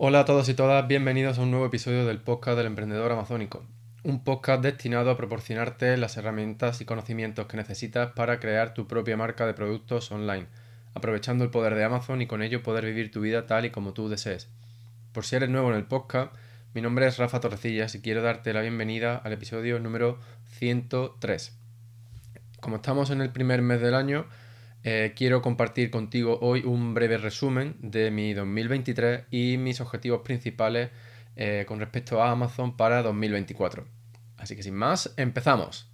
[0.00, 3.64] Hola a todos y todas, bienvenidos a un nuevo episodio del podcast del emprendedor amazónico.
[4.04, 9.16] Un podcast destinado a proporcionarte las herramientas y conocimientos que necesitas para crear tu propia
[9.16, 10.46] marca de productos online,
[10.94, 13.92] aprovechando el poder de Amazon y con ello poder vivir tu vida tal y como
[13.92, 14.48] tú desees.
[15.10, 16.32] Por si eres nuevo en el podcast,
[16.74, 20.20] mi nombre es Rafa Torrecillas y quiero darte la bienvenida al episodio número
[20.58, 21.58] 103.
[22.60, 24.26] Como estamos en el primer mes del año,
[24.84, 30.90] eh, quiero compartir contigo hoy un breve resumen de mi 2023 y mis objetivos principales
[31.36, 33.86] eh, con respecto a Amazon para 2024.
[34.36, 35.90] Así que sin más, empezamos.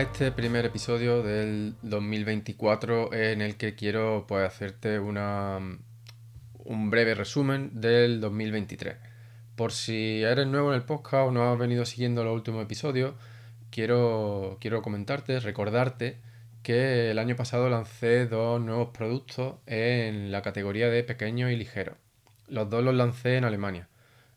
[0.00, 5.58] Este primer episodio del 2024 en el que quiero pues, hacerte una,
[6.58, 8.96] un breve resumen del 2023.
[9.56, 13.14] Por si eres nuevo en el podcast o no has venido siguiendo los últimos episodios,
[13.70, 16.18] quiero, quiero comentarte, recordarte
[16.62, 21.96] que el año pasado lancé dos nuevos productos en la categoría de pequeños y ligeros.
[22.46, 23.88] Los dos los lancé en Alemania.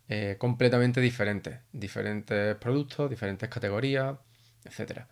[0.10, 1.60] Eh, completamente diferentes.
[1.72, 4.18] Diferentes productos, diferentes categorías,
[4.66, 5.08] etcétera.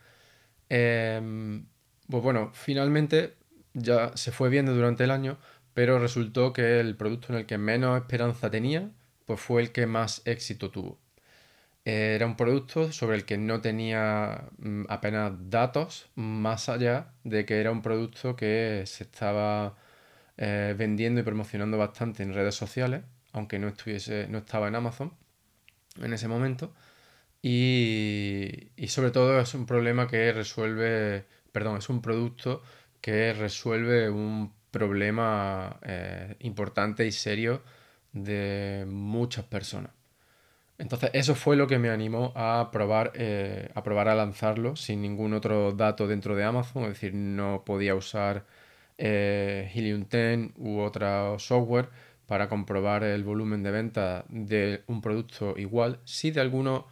[0.70, 1.66] Em,
[2.10, 3.36] pues bueno, finalmente
[3.74, 5.38] ya se fue viendo durante el año,
[5.74, 8.92] pero resultó que el producto en el que menos esperanza tenía,
[9.26, 11.00] pues fue el que más éxito tuvo.
[11.86, 17.60] Era un producto sobre el que no tenía mm, apenas datos, más allá de que
[17.60, 19.76] era un producto que se estaba
[20.38, 23.04] eh, vendiendo y promocionando bastante en redes sociales,
[23.34, 25.14] aunque no, estuviese, no estaba en Amazon
[26.02, 26.74] en ese momento.
[27.42, 32.62] Y, sobre todo es un problema que resuelve, perdón, es un producto
[33.02, 37.64] que resuelve un problema eh, importante y serio
[38.12, 39.92] de muchas personas.
[40.78, 45.02] Entonces eso fue lo que me animó a probar, eh, a probar a lanzarlo sin
[45.02, 48.46] ningún otro dato dentro de Amazon, es decir, no podía usar
[48.98, 51.90] eh, Helium 10 u otro software
[52.28, 56.86] para comprobar el volumen de venta de un producto igual, sí de algunos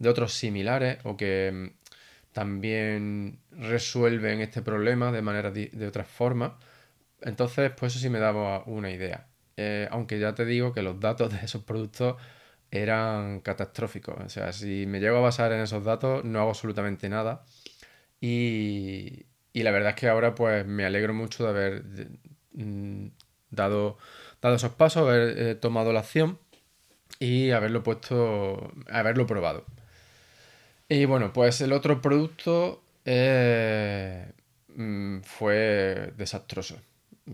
[0.00, 6.52] de otros similares o que mm, también resuelven este problema de manera de otras formas.
[7.22, 9.28] Entonces, pues eso sí me daba una idea.
[9.56, 12.16] Eh, aunque ya te digo que los datos de esos productos
[12.70, 14.16] eran catastróficos.
[14.24, 17.44] O sea, si me llego a basar en esos datos, no hago absolutamente nada.
[18.20, 21.84] Y, la verdad es que ahora pues me alegro mucho de haber
[22.52, 23.08] mm,
[23.50, 23.98] dado,
[24.40, 26.38] dado esos pasos, haber eh, tomado la acción
[27.18, 29.66] y haberlo puesto, haberlo probado.
[30.92, 34.32] Y bueno, pues el otro producto eh,
[34.74, 36.80] mm, fue desastroso.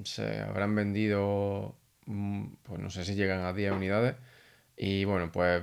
[0.05, 1.75] Se habrán vendido,
[2.05, 4.17] mm, pues no sé si llegan a 10 unidades.
[4.77, 5.63] Y bueno, pues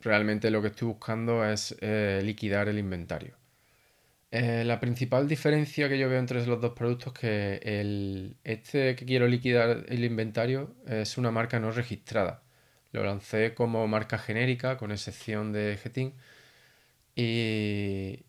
[0.00, 3.36] realmente lo que estoy buscando es eh, liquidar el inventario.
[4.32, 8.96] Eh, la principal diferencia que yo veo entre los dos productos es que el, este
[8.96, 12.42] que quiero liquidar el inventario es una marca no registrada.
[12.90, 16.14] Lo lancé como marca genérica con excepción de Getin
[17.14, 18.24] y,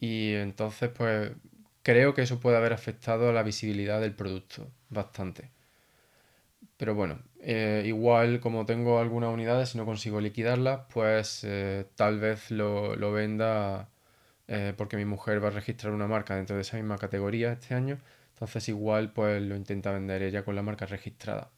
[0.00, 1.32] entonces, pues
[1.82, 5.50] creo que eso puede haber afectado a la visibilidad del producto bastante.
[6.76, 12.18] Pero bueno, eh, igual como tengo algunas unidades, si no consigo liquidarlas, pues eh, tal
[12.20, 13.90] vez lo, venda
[14.48, 17.74] eh, porque mi mujer va a registrar una marca dentro de esa misma categoría este
[17.74, 17.98] año.
[18.34, 21.50] Entonces igual pues lo intenta vender ella con la marca registrada.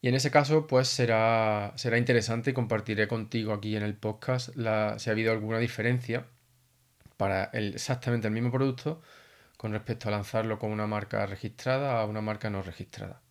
[0.00, 4.54] Y en ese caso, pues será, será interesante y compartiré contigo aquí en el podcast
[4.56, 6.26] la, si ha habido alguna diferencia
[7.16, 9.02] para el, exactamente el mismo producto
[9.56, 13.22] con respecto a lanzarlo con una marca registrada a una marca no registrada.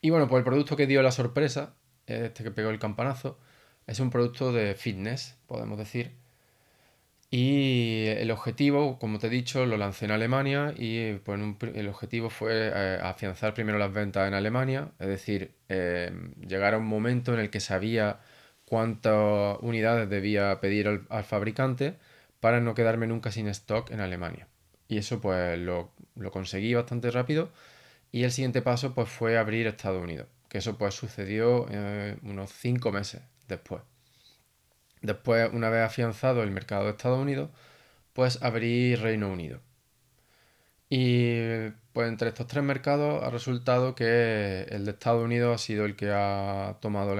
[0.00, 1.74] Y bueno, pues el producto que dio la sorpresa,
[2.06, 3.38] este que pegó el campanazo,
[3.86, 6.16] es un producto de fitness, podemos decir,
[7.30, 11.40] y el objetivo, como te he dicho, lo lancé en Alemania y pues,
[11.74, 16.12] el objetivo fue eh, afianzar primero las ventas en Alemania, es decir, eh,
[16.46, 18.20] llegar a un momento en el que sabía
[18.64, 21.96] cuántas unidades debía pedir al, fabricante
[22.40, 24.48] para no quedarme nunca sin stock en Alemania.
[24.88, 25.92] Y eso pues lo,
[26.32, 27.50] conseguí bastante rápido
[28.12, 32.52] y el siguiente paso pues fue abrir Estados Unidos, que eso pues sucedió eh, unos
[32.52, 33.82] cinco meses después.
[35.06, 37.50] Después, una vez afianzado el mercado de Estados Unidos,
[38.12, 39.60] pues abrí Reino Unido.
[40.88, 45.84] Y pues entre estos tres mercados ha resultado que el de Estados Unidos ha sido
[45.84, 47.14] el que ha tomado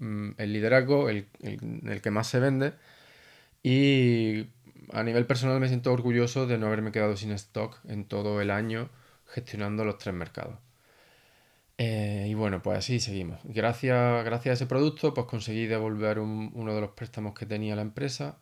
[0.00, 2.74] mm, el liderazgo, el, el, que más se vende.
[3.62, 4.48] Y
[4.92, 8.50] a nivel personal me siento orgulloso de no haberme quedado sin stock en todo el
[8.50, 8.90] año
[9.26, 10.58] gestionando los tres mercados.
[11.82, 13.40] Eh, y bueno, pues así seguimos.
[13.42, 17.80] Gracias, gracias a ese producto, pues conseguí devolver uno de los préstamos que tenía la
[17.80, 18.38] empresa,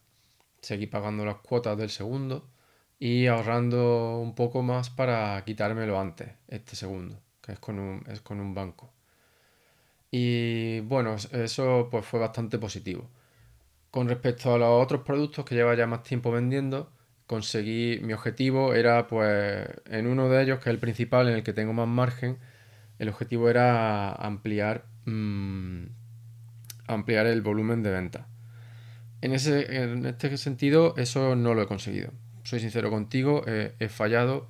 [0.61, 2.50] seguí pagando las cuotas del segundo
[2.99, 8.20] y ahorrando un poco más para quitármelo antes, este segundo, que es con un, es
[8.23, 8.93] con un banco.
[10.11, 13.08] Y bueno, eso pues fue bastante positivo.
[13.93, 16.90] Con respecto a los otros productos que lleva ya más tiempo vendiendo,
[17.29, 21.44] conseguí, mi objetivo era pues en uno de ellos, que es el principal, en el
[21.44, 22.38] que tengo más margen,
[22.99, 25.85] el objetivo era ampliar, mm,
[26.87, 28.27] ampliar el volumen de venta.
[29.21, 32.12] En, ese, en este sentido, eso no lo he conseguido
[32.49, 34.49] soy sincero contigo, he fallado.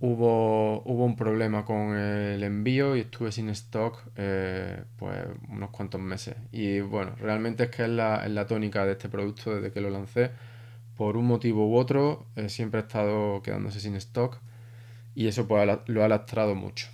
[0.00, 6.00] Hubo, hubo un problema con el envío y estuve sin stock eh, pues unos cuantos
[6.00, 6.34] meses.
[6.50, 10.30] Y bueno, realmente es que es la, tónica de este producto desde que lo lancé.
[10.96, 14.38] Por un motivo u otro, eh, siempre ha estado quedándose sin stock
[15.14, 16.88] y eso pues lo ha lastrado mucho.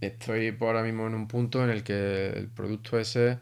[0.00, 3.38] Estoy por ahora mismo en un punto en el que el producto ese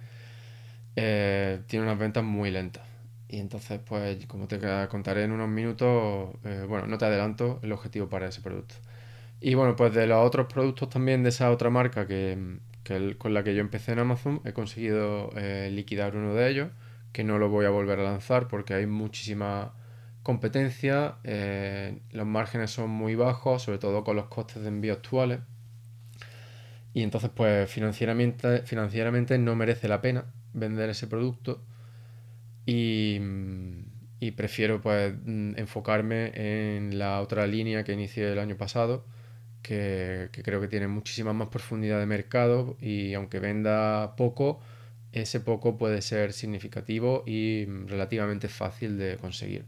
[0.94, 2.82] tiene unas ventas muy lentas.
[3.28, 7.72] Y entonces, pues, como te contaré en unos minutos, eh, bueno, no te adelanto el
[7.72, 8.76] objetivo para ese producto.
[9.40, 12.58] Y bueno, pues de los otros productos también de esa otra marca que,
[13.18, 16.70] con la que yo empecé en Amazon, he conseguido eh, liquidar uno de ellos,
[17.12, 19.74] que no lo voy a volver a lanzar porque hay muchísima
[20.22, 25.40] competencia, eh, los márgenes son muy bajos, sobre todo con los costes de envío actuales.
[26.94, 31.60] Y entonces, pues financieramente, financieramente no merece la pena vender ese producto
[32.66, 33.20] y,
[34.36, 36.32] prefiero pues mm, enfocarme
[36.76, 39.04] en la otra línea que inicié el año pasado,
[39.62, 44.60] que, creo que tiene muchísima más profundidad de mercado y aunque venda poco,
[45.12, 49.66] ese poco puede ser significativo y relativamente fácil de conseguir.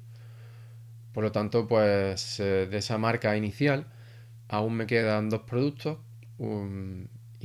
[1.13, 3.87] Por lo tanto, pues eh, de esa marca inicial
[4.49, 5.99] aún me quedan dos productos.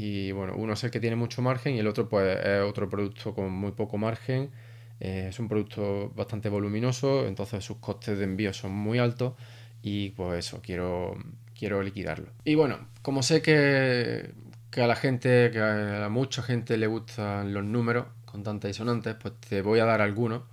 [0.03, 2.89] Y bueno, uno es el que tiene mucho margen y el otro pues es otro
[2.89, 4.51] producto con muy poco margen
[5.03, 9.33] eh, es un producto bastante voluminoso, entonces sus costes de envío son muy altos
[9.81, 11.18] y pues eso, quiero,
[11.57, 12.27] quiero liquidarlo.
[12.45, 14.31] Y bueno, como sé que,
[14.80, 19.33] a la gente, que a mucha gente le gustan los números con tantas disonantes, pues
[19.50, 20.44] te voy a dar algunos.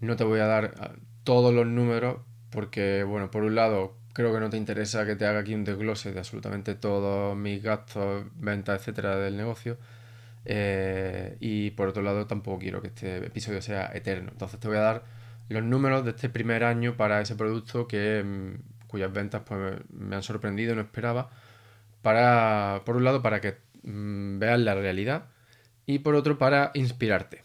[0.00, 0.90] No te voy a dar ah,
[1.22, 2.16] todos los números
[2.50, 5.64] porque, bueno, por un lado, creo que no te interesa que te haga aquí un
[5.64, 9.76] desglose de absolutamente todos mis gastos, ventas, etcétera del negocio.
[10.46, 14.30] Eh, y por otro lado, tampoco quiero que este episodio sea eterno.
[14.32, 15.04] Entonces te voy a dar
[15.48, 20.16] los números de este primer año para ese producto que, mm, cuyas ventas pues, me
[20.16, 21.30] han sorprendido, no esperaba.
[22.02, 25.26] Para, por un lado, para que mm, veas la realidad
[25.86, 27.42] y por otro, para inspirarte.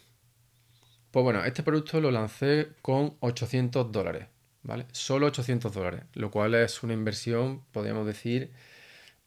[1.12, 4.28] Pues bueno, este producto lo lancé con 800 dólares,
[4.64, 4.86] ¿vale?
[4.92, 8.52] Solo 800 dólares, lo cual es una inversión, podríamos decir,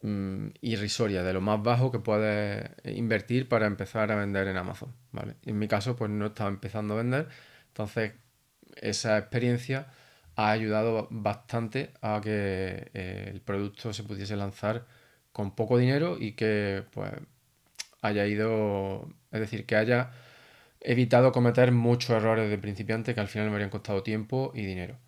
[0.02, 4.93] Mm, irrisoria, de lo más bajo que puedes invertir para empezar a vender en Amazon.
[5.12, 5.37] ¿vale?
[5.44, 7.29] En mi caso, pues no estaba empezando a vender,
[7.69, 8.12] entonces
[8.76, 9.88] esa experiencia
[10.37, 14.86] ha ayudado bastante a que eh, el producto se pudiese lanzar
[15.32, 17.12] con poco dinero y que pues
[18.03, 20.12] haya ido, es decir, que haya
[20.81, 24.98] evitado cometer muchos errores de principiante que al final me habrían costado tiempo y dinero.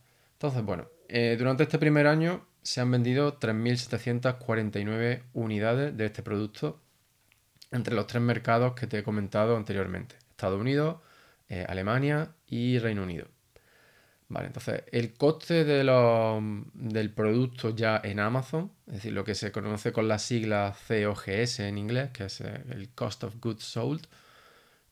[0.44, 6.82] Entonces, bueno, eh, durante este primer año se han vendido 3.749 unidades de este producto
[7.70, 10.16] entre los tres mercados que te he comentado anteriormente.
[10.28, 10.98] Estados Unidos,
[11.48, 13.26] eh, Alemania y Reino Unido.
[14.28, 15.82] Vale, entonces el coste de
[16.74, 21.60] del producto ya en Amazon, es decir, lo que se conoce con la sigla COGS
[21.60, 24.06] en inglés, que es eh, el Cost of Goods Sold,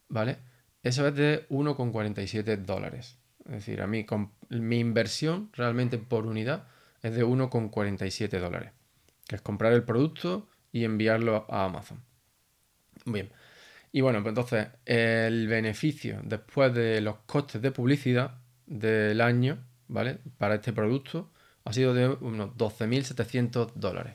[0.09, 0.39] ¿vale?
[0.83, 3.19] Eso es de 1,47 dólares.
[3.47, 6.69] Es decir, a mí con mi inversión realmente por unidad
[7.03, 8.73] es de 1,47 dólares,
[9.27, 12.03] que es comprar el producto y enviarlo a Amazon.
[13.05, 13.31] Bien.
[13.91, 19.59] Y bueno, pues entonces el beneficio después de los costes de publicidad del año,
[19.89, 20.19] ¿vale?
[20.39, 21.31] Para este producto
[21.65, 24.15] ha sido de unos 12.700 dólares.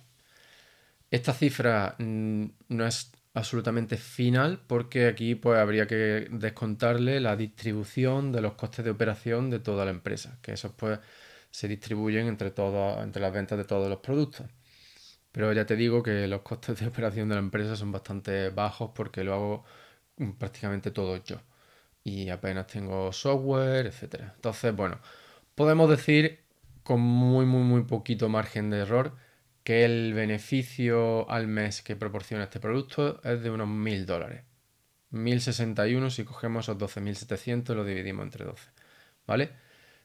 [1.12, 8.32] Esta cifra mm, no es absolutamente final porque aquí pues habría que descontarle la distribución
[8.32, 11.00] de los costes de operación de toda la empresa, que eso pues
[11.52, 14.48] se distribuyen entre, todas, entre las ventas de todos los productos.
[15.32, 18.92] Pero ya te digo que los costes de operación de la empresa son bastante bajos
[18.96, 19.66] porque lo hago
[20.40, 21.38] prácticamente todo yo.
[22.04, 24.32] Y apenas tengo software, etc.
[24.36, 25.00] Entonces, bueno,
[25.56, 26.40] podemos decir
[26.84, 29.16] con muy, muy, muy poquito margen de error
[29.68, 34.44] que el beneficio al mes que proporciona este producto es de unos 1000 dólares.
[35.10, 38.64] 1061 si cogemos esos 12.700 y lo dividimos entre 12.
[39.28, 39.50] ¿Vale?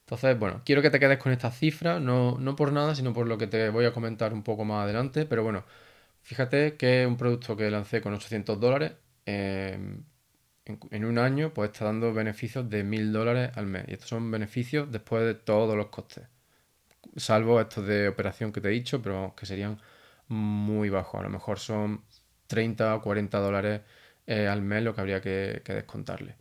[0.01, 3.29] Entonces, bueno, quiero que te quedes con esta cifra, no, no por nada, sino por
[3.29, 5.27] lo que te voy a comentar un poco más adelante.
[5.27, 5.65] Pero bueno,
[6.23, 8.95] fíjate que un producto que lancé con 800 dólares.
[9.27, 10.05] en,
[10.67, 13.85] en, un año, pues está dando beneficios de 1000 dólares al mes.
[13.87, 16.32] Y estos son beneficios después de todos los costes
[17.17, 19.79] salvo estos de operación que te he dicho, pero que serían
[20.29, 21.21] muy bajos.
[21.21, 22.03] A lo mejor son
[22.47, 23.83] 30 o 40 dólares
[24.27, 26.37] eh, al mes lo que habría que, descontarle.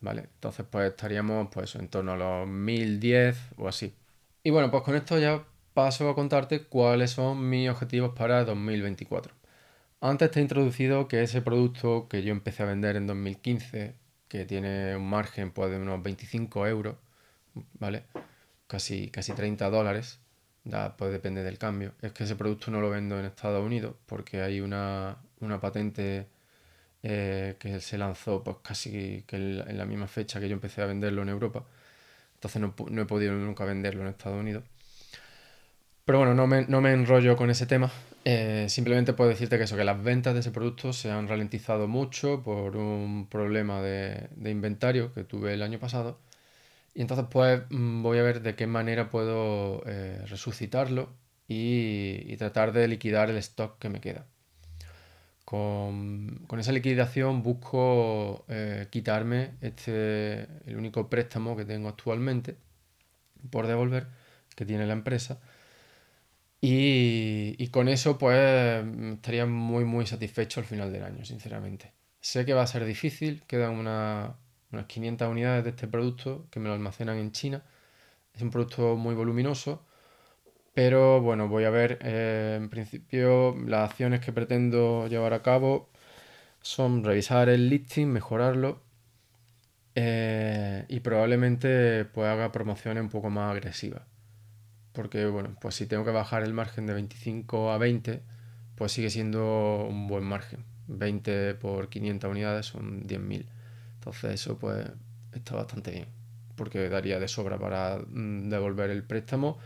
[0.00, 0.22] ¿Vale?
[0.34, 3.94] Entonces pues estaríamos pues en torno a los 1010 o así.
[4.42, 9.32] Y bueno, pues con esto ya paso a contarte cuáles son mis objetivos para 2024.
[10.00, 13.94] Antes te he introducido que ese producto que yo empecé a vender en 2015,
[14.28, 16.96] que tiene un margen pues, de unos 25 euros,
[17.78, 18.02] ¿vale?
[18.72, 20.18] Casi, casi 30 dólares,
[20.64, 21.92] da, pues depende del cambio.
[22.00, 25.18] Es que ese producto no lo vendo en Estados Unidos porque hay una,
[25.60, 26.26] patente
[27.02, 30.86] eh, que se lanzó pues casi que en la misma fecha que yo empecé a
[30.86, 31.64] venderlo en Europa.
[32.34, 34.64] Entonces no, he podido nunca venderlo en Estados Unidos.
[36.06, 36.46] Pero bueno, no
[36.80, 37.90] me, enrollo con ese tema.
[38.24, 41.88] Eh, simplemente puedo decirte que eso, que las ventas de ese producto se han ralentizado
[41.88, 46.18] mucho por un problema de inventario que tuve el año pasado
[46.94, 51.10] y entonces pues mm, voy a ver de qué manera puedo eh, resucitarlo
[51.48, 54.26] y, tratar de liquidar el stock que me queda.
[55.44, 62.56] Con, esa liquidación busco eh, quitarme este, el único préstamo que tengo actualmente
[63.50, 64.06] por devolver
[64.56, 65.40] que tiene la empresa.
[66.60, 68.84] Y, y, con eso pues
[69.14, 71.92] estaría muy muy satisfecho al final del año, sinceramente.
[72.20, 74.36] Sé que va a ser difícil, queda una,
[74.72, 77.62] unas 500 unidades de este producto que me lo almacenan en China.
[78.34, 79.84] Es un producto muy voluminoso,
[80.74, 85.90] pero bueno, voy a ver, eh, en principio las acciones que pretendo llevar a cabo
[86.62, 88.80] son revisar el listing, mejorarlo
[89.94, 94.02] eh, y probablemente pues haga promociones un poco más agresivas.
[94.92, 98.22] Porque bueno, pues si tengo que bajar el margen de 25 a 20,
[98.76, 100.64] pues sigue siendo un buen margen.
[100.88, 103.46] 20 por 500 unidades son 10.000.
[104.02, 104.84] Entonces eso pues
[105.32, 106.06] está bastante bien,
[106.56, 109.60] porque daría de sobra para mm, devolver el préstamo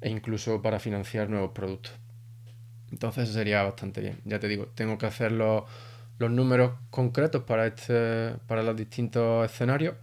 [0.00, 1.92] e incluso para financiar nuevos productos.
[2.90, 4.18] Entonces sería bastante bien.
[4.24, 5.64] Ya te digo, tengo que hacer los,
[6.18, 9.96] números concretos para, este, para los distintos escenarios.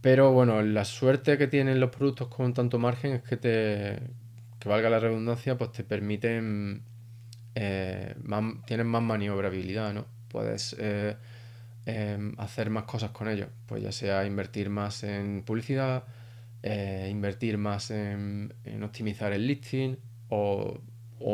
[0.00, 4.00] Pero bueno, la suerte que tienen los productos con tanto margen es que te,
[4.58, 6.82] que valga la redundancia, pues te permiten,
[7.54, 8.16] eh,
[8.66, 10.06] tienen más maniobrabilidad, ¿no?
[10.28, 11.16] Puedes eh,
[11.90, 13.48] Em, hacer más cosas con ellos.
[13.64, 16.04] Pues ya sea invertir más en publicidad,
[16.62, 18.52] eh, invertir más en,
[18.82, 19.96] optimizar el listing
[20.28, 20.82] o,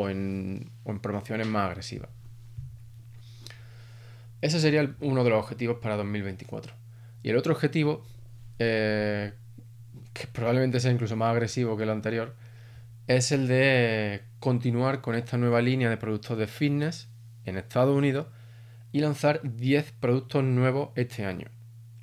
[0.07, 0.71] en,
[1.01, 2.09] promociones más agresivas.
[4.39, 6.73] Ese sería uno de los objetivos para 2024.
[7.21, 8.05] Y el otro objetivo,
[8.57, 9.33] eh,
[10.13, 12.33] que probablemente sea incluso más agresivo que el anterior,
[13.07, 17.09] es el de continuar con esta nueva línea de productos de fitness
[17.43, 18.27] en Estados Unidos
[18.95, 21.47] y lanzar 10 productos nuevos este año.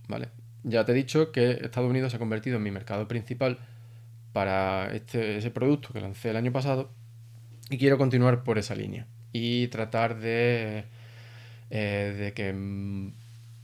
[0.08, 0.28] ¿Vale?
[0.62, 3.60] Ya te he dicho que Estados Unidos se ha convertido en mi mercado principal
[4.34, 6.90] para este, ese producto que lancé el año pasado
[7.70, 10.84] y quiero continuar por esa línea y tratar de,
[11.70, 12.52] eh, de que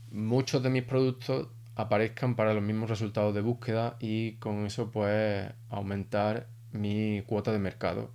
[0.09, 5.51] muchos de mis productos aparezcan para los mismos resultados de búsqueda y con eso pues
[5.69, 8.09] aumentar mi cuota de mercado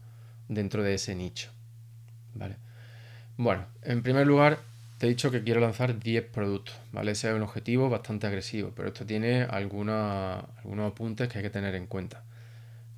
[0.48, 1.52] dentro de ese nicho.
[2.34, 2.56] ¿Vale?
[3.36, 4.73] Bueno, en primer lugar
[5.04, 7.12] he dicho que quiero lanzar 10 productos, ¿vale?
[7.12, 10.44] Ese es un objetivo bastante agresivo, pero esto tiene algunos
[10.86, 12.24] apuntes que hay que tener en cuenta.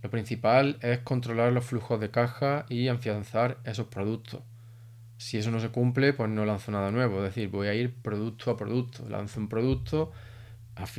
[0.02, 4.42] Lo principal es controlar los flujos de caja y afianzar esos productos.
[5.18, 7.18] Si eso no se cumple, pues no lanzo nada nuevo.
[7.18, 9.08] Es decir, voy a ir producto a producto.
[9.08, 10.12] Lanzo un producto,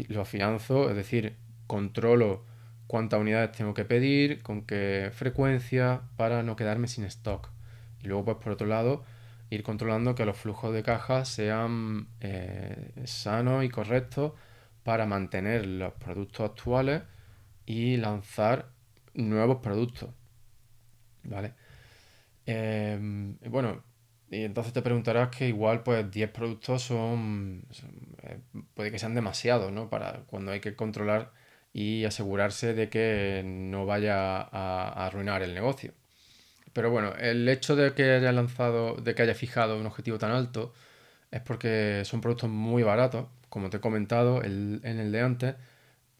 [0.07, 1.37] lo afianzo, es decir,
[1.67, 2.43] controlo
[2.87, 7.49] cuántas unidades tengo que pedir, con qué frecuencia, para no quedarme sin stock.
[8.01, 9.03] Y luego, pues por otro lado,
[9.49, 14.33] ir controlando que los flujos de caja sean eh, sanos y correctos
[14.83, 17.03] para mantener los productos actuales
[17.65, 18.71] y lanzar
[19.13, 20.09] nuevos productos.
[21.23, 21.53] ¿Vale?
[22.45, 23.83] Em, bueno,
[24.29, 27.65] y entonces te preguntarás que igual pues 10 productos son,
[28.23, 28.39] eh,
[28.73, 29.89] puede que sean demasiados, ¿no?
[29.89, 31.33] Para cuando hay que controlar
[31.73, 35.93] y asegurarse de que no vaya a arruinar el negocio.
[36.77, 40.29] Pero bueno, el hecho de que haya lanzado, de que haya fijado un objetivo tan
[40.31, 40.73] alto,
[41.31, 43.27] es porque son productos muy baratos.
[43.49, 45.55] Como te he comentado en el de antes,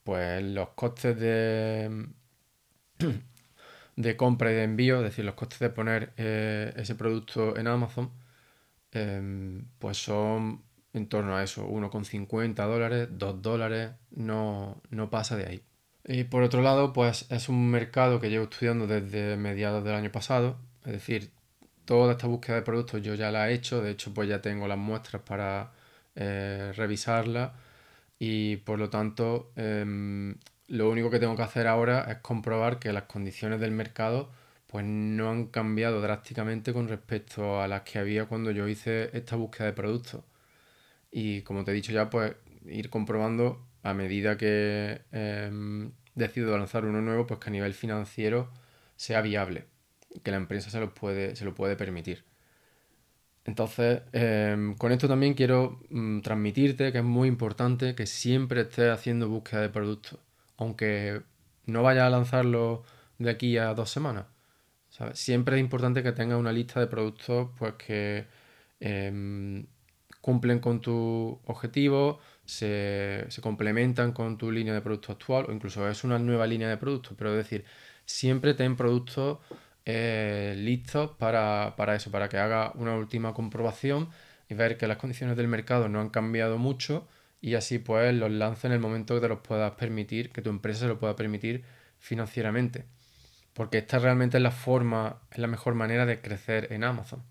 [0.04, 2.08] pues los costes de,
[3.98, 7.68] de compra y de envío, es decir, los costes de poner eh, ese producto en
[7.68, 8.12] Amazon,
[8.92, 15.48] em, pues son en torno a eso, 1,50 dólares, 2 dólares, no, no pasa de
[15.48, 15.67] ahí.
[16.08, 20.12] Y por otro lado, pues es un mercado que llevo estudiando desde mediados del año
[20.12, 21.32] pasado, es decir,
[21.86, 24.68] toda esta búsqueda de productos yo ya la he hecho, de hecho pues ya tengo
[24.68, 25.72] las muestras para
[26.16, 27.54] eh, revisarla.
[28.20, 30.36] Y por lo tanto em,
[30.68, 34.32] lo único que tengo que hacer ahora es comprobar que las condiciones del mercado
[34.68, 39.36] pues no han cambiado drásticamente con respecto a las que había cuando yo hice esta
[39.38, 40.24] búsqueda de productos.
[41.12, 42.36] Y como te he dicho ya, pues
[42.66, 48.50] ir comprobando a medida que eh, decido lanzar uno nuevo, pues que a nivel financiero
[48.96, 49.66] sea viable,
[50.24, 52.26] que la empresa se lo puede, se lo puede permitir.
[53.46, 58.92] Entonces, em, con esto también quiero mm, transmitirte que es muy importante que siempre estés
[58.92, 60.20] haciendo búsqueda de productos,
[60.58, 61.22] aunque
[61.66, 62.84] no vayas a lanzarlo
[63.20, 64.26] de aquí a dos semanas.
[65.14, 68.26] Siempre es importante que tengas una lista de productos pues, que
[68.80, 69.66] em,
[70.22, 76.04] cumplen con tu objetivo, se, complementan con tu línea de producto actual o incluso es
[76.04, 77.66] una nueva línea de productos, pero es decir,
[78.06, 79.40] siempre ten productos
[79.86, 84.10] eh, listos para, eso, para que haga una última comprobación
[84.50, 87.08] y ver que las condiciones del mercado no han cambiado mucho
[87.42, 90.50] y así pues los lances en el momento que te los puedas permitir, que tu
[90.50, 91.66] empresa se lo pueda permitir
[92.00, 92.86] financieramente.
[93.54, 97.24] Porque esta realmente es la forma, es la mejor manera de crecer en Amazon,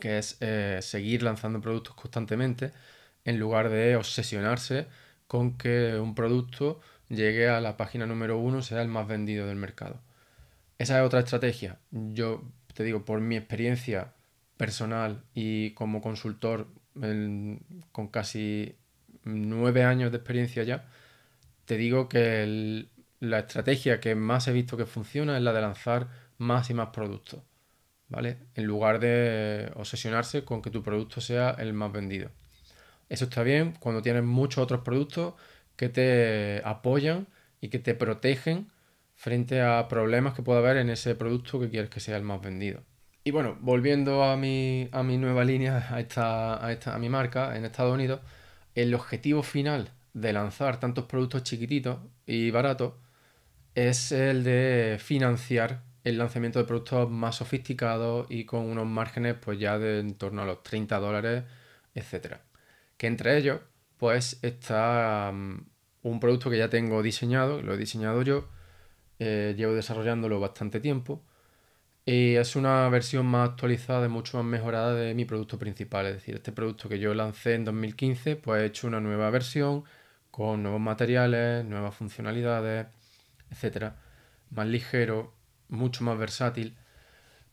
[0.00, 2.72] que es eh, seguir lanzando productos constantemente
[3.24, 4.86] en lugar de obsesionarse
[5.26, 9.56] con que un producto llegue a la página número uno, sea el más vendido del
[9.56, 10.00] mercado.
[10.78, 11.78] Esa es otra estrategia.
[11.90, 12.42] Yo
[12.74, 14.12] te digo, por mi experiencia
[14.56, 16.68] personal y como consultor
[17.92, 18.76] con casi
[19.24, 20.88] nueve años de experiencia ya,
[21.64, 22.86] te digo que
[23.20, 26.88] la estrategia que más he visto que funciona es la de lanzar más y más
[26.88, 27.40] productos,
[28.08, 28.38] ¿vale?
[28.54, 32.30] En lugar de obsesionarse con que tu producto sea el más vendido.
[33.08, 35.34] Eso está bien cuando tienes muchos otros productos
[35.76, 37.26] que te apoyan
[37.60, 38.70] y que te protegen
[39.14, 42.40] frente a problemas que pueda haber en ese producto que quieres que sea el más
[42.40, 42.82] vendido.
[43.24, 47.08] Y bueno, volviendo a mi, a mi nueva línea, a, esta, a, esta, a mi
[47.08, 48.20] marca en Estados Unidos,
[48.74, 52.94] el objetivo final de lanzar tantos productos chiquititos y baratos
[53.74, 59.58] es el de financiar el lanzamiento de productos más sofisticados y con unos márgenes pues
[59.58, 61.44] ya de en torno a los 30 dólares,
[61.94, 62.42] etcétera
[63.04, 63.60] que entre ellos
[63.98, 65.66] pues está mm,
[66.04, 68.48] un producto que ya tengo diseñado, lo he diseñado yo,
[69.18, 71.22] eh, llevo desarrollándolo bastante tiempo
[72.06, 76.14] y es una versión más actualizada y mucho más mejorada de mi producto principal, es
[76.14, 79.84] decir, este producto que yo lancé en 2015 pues he hecho una nueva versión
[80.30, 82.86] con nuevos materiales, nuevas funcionalidades,
[83.50, 83.96] etcétera,
[84.50, 85.34] más ligero,
[85.68, 86.74] mucho más versátil.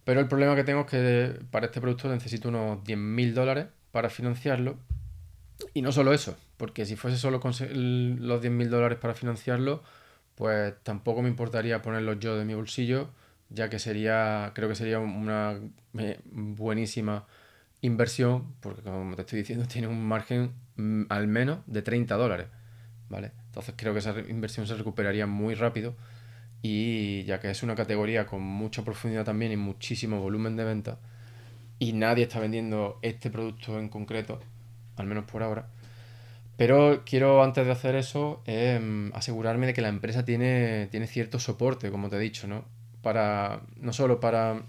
[0.06, 4.10] Pero el problema que tengo es que para este producto necesito unos 10.000 dólares para
[4.10, 4.78] financiarlo
[5.74, 9.84] y no solo eso, porque si fuese solo los 10.000 dólares para financiarlo,
[10.36, 13.10] pues tampoco me importaría ponerlos yo de mi bolsillo,
[13.50, 15.60] ya que sería, creo que sería una
[16.26, 17.26] buenísima
[17.82, 22.48] inversión, porque como te estoy diciendo, tiene un margen mm, al menos de 30 dólares,
[23.10, 23.32] ¿vale?
[23.48, 25.96] Entonces creo que esa inversión se recuperaría muy rápido
[26.62, 31.00] y ya que es una categoría con mucha profundidad también y muchísimo volumen de venta
[31.80, 34.40] y nadie está vendiendo este producto en concreto,
[34.98, 35.68] al menos por ahora.
[36.58, 41.40] Pero quiero, antes de hacer eso, em, asegurarme de que la empresa tiene, tiene cierto
[41.40, 42.66] soporte, como te he dicho, ¿no?
[43.02, 44.62] Para, no solo para,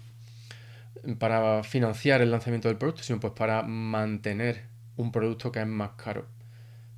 [1.19, 4.63] para financiar el lanzamiento del producto, sino pues para mantener
[4.97, 6.25] un producto que es más caro.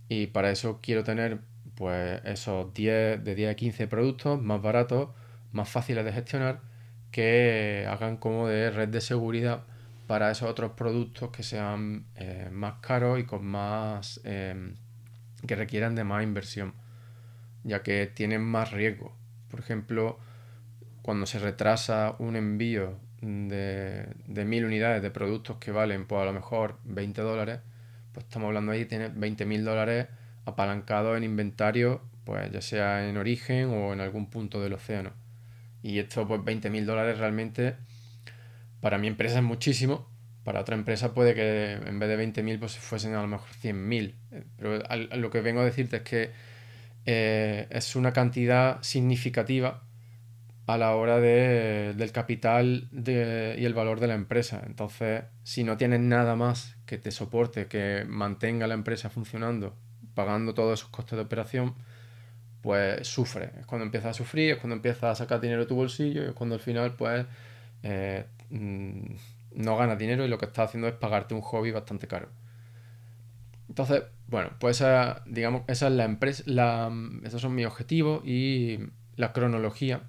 [0.07, 1.39] Y para eso quiero tener
[1.75, 5.09] pues esos 10, de 10 a 15 productos más baratos,
[5.51, 6.61] más fáciles de gestionar,
[7.11, 9.63] que hagan como de red de seguridad
[10.07, 14.75] para esos otros productos que sean eh, más caros y con más em,
[15.47, 16.73] que requieran de más inversión
[17.63, 19.15] ya que tienen más riesgo.
[19.49, 20.19] Por ejemplo
[21.01, 26.25] cuando se retrasa un envío de, de mil unidades de productos que valen pues a
[26.25, 27.59] lo mejor 20 dólares
[28.11, 30.07] pues estamos hablando ahí de tener mil dólares
[30.45, 35.11] apalancados en inventario pues ya sea en origen o en algún punto del océano.
[35.83, 36.41] Y esto pues
[36.71, 37.75] mil dólares realmente
[38.85, 40.07] para mi empresa es muchísimo,
[40.43, 44.13] para otra empresa puede que en vez de 20.000 pues fuesen a lo mejor 100.000.
[44.29, 44.79] Eh, pero
[45.17, 46.31] lo que vengo a decirte es que
[47.07, 49.81] eh, es una cantidad significativa
[50.67, 54.61] a la hora del capital y el valor de la empresa.
[54.67, 59.75] Entonces, si no tienes nada más que te soporte, que mantenga la empresa funcionando,
[60.13, 61.73] pagando todos esos costes de operación,
[62.61, 63.49] pues sufre.
[63.61, 66.33] Es cuando empieza a sufrir, es cuando empieza a sacar dinero de tu bolsillo es
[66.33, 67.25] cuando al final pues
[67.81, 69.15] eh, mm,
[69.55, 72.29] no ganas dinero y lo que estás haciendo es pagarte un hobby bastante caro.
[73.69, 74.83] Entonces, bueno, pues
[75.25, 76.43] digamos, esa es la empresa,
[77.23, 78.79] esos son mis objetivos y
[79.15, 80.03] la cronología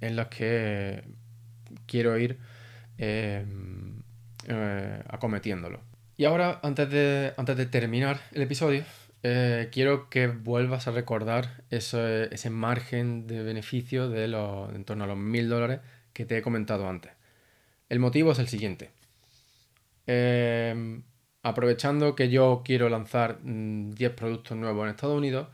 [0.00, 1.04] en la que
[1.86, 2.38] quiero ir
[2.98, 3.44] eh,
[4.48, 5.80] eh, acometiéndolo.
[6.16, 8.84] Y ahora, antes de, antes de terminar el episodio,
[9.22, 15.06] eh, quiero que vuelvas a recordar ese, margen de beneficio de los, en torno a
[15.06, 15.80] los mil dólares
[16.12, 17.12] que te he comentado antes.
[17.92, 18.90] El motivo es el siguiente.
[20.06, 21.02] Eh,
[21.42, 25.48] aprovechando que yo quiero lanzar 10 mm, productos nuevos en Estados Unidos,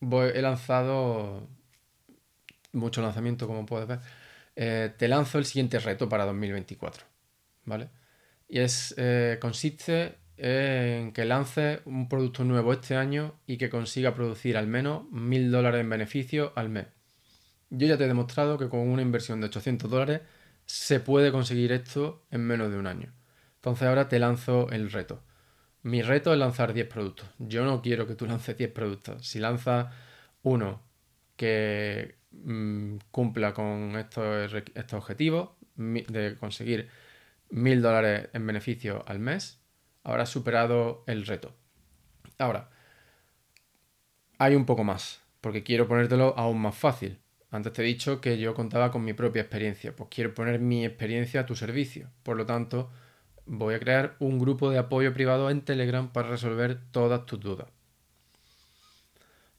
[0.00, 1.46] he lanzado
[2.72, 4.00] mucho lanzamiento, como puedes ver.
[4.56, 7.04] Eh, te lanzo el siguiente reto para 2024.
[7.66, 7.90] ¿Vale?
[8.48, 8.96] Y es,
[9.38, 15.10] consiste en que lance un producto nuevo este año y que consiga producir al menos
[15.10, 16.86] mil dólares en beneficio al mes.
[17.68, 20.22] Yo ya te he demostrado que con una inversión de 800 dólares
[20.72, 23.12] se puede conseguir esto en menos de un año.
[23.56, 25.22] Entonces ahora te lanzo el reto.
[25.82, 27.28] Mi reto es lanzar 10 productos.
[27.38, 29.28] Yo no quiero que tú lances 10 productos.
[29.28, 29.94] Si lanzas
[30.42, 30.82] uno
[31.36, 36.88] que mm, cumpla con estos, estos objetivos de conseguir
[37.50, 39.60] mil dólares en beneficio al mes,
[40.04, 41.54] habrás superado el reto.
[42.38, 42.70] Ahora,
[44.38, 47.21] hay un poco más, porque quiero ponértelo aún más fácil.
[47.52, 50.86] Antes te he dicho que yo contaba con mi propia experiencia, pues quiero poner mi
[50.86, 52.08] experiencia a tu servicio.
[52.22, 52.90] Por lo tanto,
[53.44, 57.68] voy a crear un grupo de apoyo privado en Telegram para resolver todas tus dudas.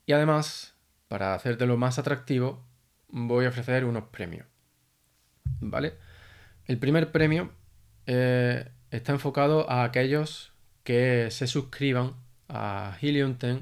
[0.08, 0.74] Y además,
[1.08, 2.66] para hacértelo más atractivo,
[3.10, 4.48] voy a ofrecer unos premios.
[5.62, 5.94] ¿Vale?
[6.66, 7.52] El primer premio
[8.08, 10.52] eh, está enfocado a aquellos
[10.84, 12.16] que se suscriban
[12.50, 13.62] a Helium 10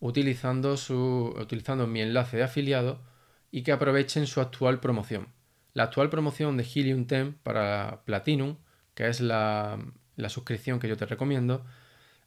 [0.00, 3.13] utilizando, su, utilizando mi enlace de afiliado
[3.54, 5.28] y que aprovechen su actual promoción.
[5.74, 8.56] La actual promoción de Helium 10 para Platinum,
[8.96, 9.78] que es la,
[10.26, 11.64] suscripción que yo te recomiendo,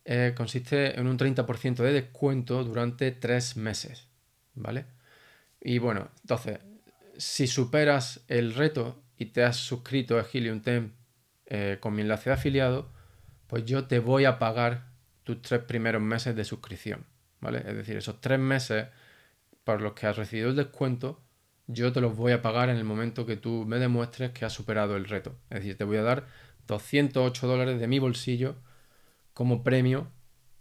[0.06, 4.08] eh, consiste en un 30% de descuento durante tres meses.
[4.56, 4.86] ¿Vale?
[5.60, 6.60] Y bueno, entonces,
[7.18, 10.84] si superas el reto y te has suscrito a Helium 10
[11.48, 12.90] eh, con mi enlace de afiliado,
[13.48, 14.94] pues yo te voy a pagar
[15.26, 17.06] tus tres primeros meses de suscripción,
[17.42, 17.66] ¿vale?
[17.68, 18.88] Es decir, esos tres meses
[19.68, 21.22] por los que has recibido el descuento,
[21.68, 24.54] yo te los voy a pagar en el momento que tú me demuestres que has
[24.54, 25.38] superado el reto.
[25.50, 26.26] Es decir, te voy a dar
[26.68, 28.56] 208 dólares de mi bolsillo
[29.34, 30.10] como premio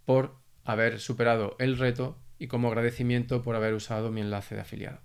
[0.03, 4.99] por haber superado el reto y como agradecimiento por haber usado mi enlace de afiliado.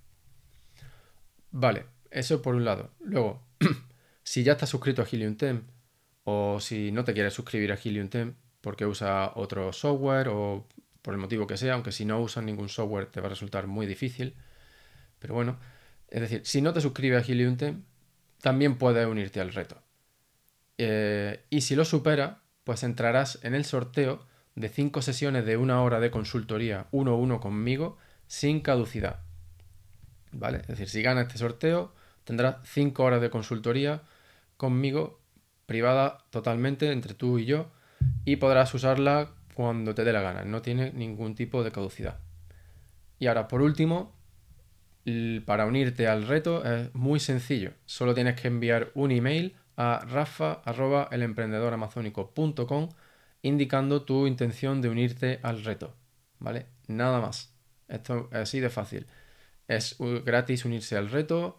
[1.52, 2.90] Vale, eso por un lado.
[2.98, 3.46] Luego,
[4.24, 5.60] si ya estás suscrito a Helium 10
[6.24, 10.66] o si no te quieres suscribir a Helium 10 porque usa otro software o
[11.02, 13.66] por el motivo que sea, aunque si no usas ningún software te va a resultar
[13.66, 14.36] muy difícil.
[15.18, 15.58] Pero bueno,
[16.08, 17.74] es decir, si no te suscribes a Helium 10,
[18.40, 19.82] también puedes unirte al reto.
[20.78, 25.82] Eh, y si lo supera, pues entrarás en el sorteo de 5 sesiones de una
[25.82, 29.20] hora de consultoría uno a uno conmigo sin caducidad.
[30.32, 30.58] ¿Vale?
[30.58, 34.02] Es decir, si ganas este sorteo, tendrás 5 horas de consultoría
[34.56, 35.20] conmigo,
[35.66, 37.70] privada totalmente entre tú y yo,
[38.24, 42.20] y podrás usarla cuando te dé la gana, no tiene ningún tipo de caducidad.
[43.18, 44.12] Y ahora, por último,
[45.46, 52.88] para unirte al reto es muy sencillo, solo tienes que enviar un email a rafa.elemprendedoramazónico.com
[53.42, 55.94] indicando tu intención de unirte al reto,
[56.38, 56.66] ¿vale?
[56.86, 57.52] Nada más.
[57.88, 59.06] Esto es así de fácil.
[59.68, 61.58] Es gratis unirse al reto.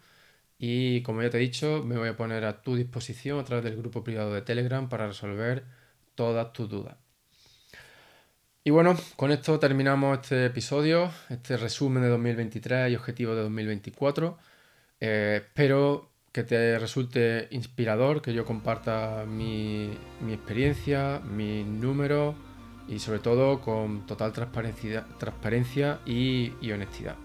[0.58, 3.66] Y como ya te he dicho, me voy a poner a tu disposición a través
[3.66, 5.66] del grupo privado de Telegram para resolver
[6.16, 6.96] todas tus dudas.
[8.66, 14.38] Y bueno, con esto terminamos este episodio, este resumen de 2023 y objetivos de 2024.
[15.02, 19.92] Eh, espero que te resulte inspirador, que yo comparta mi,
[20.30, 22.36] experiencia, mis números
[22.88, 27.16] y sobre todo con total transparencia, y honestidad.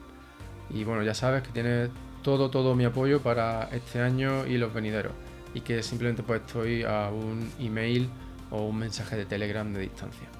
[0.70, 1.90] Y bueno, ya sabes que tienes
[2.22, 5.12] todo, todo mi apoyo para este año y los venideros.
[5.54, 8.10] Y que simplemente pues estoy a un email
[8.50, 10.37] o un mensaje de Telegram de distancia.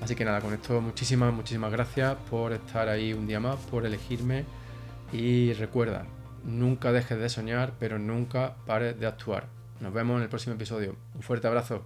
[0.00, 3.84] Así que nada, con esto muchísimas, muchísimas gracias por estar ahí un día más, por
[3.84, 4.44] elegirme
[5.12, 6.06] y recuerda,
[6.44, 9.46] nunca dejes de soñar, pero nunca pares de actuar.
[9.80, 10.96] Nos vemos en el próximo episodio.
[11.14, 11.84] Un fuerte abrazo.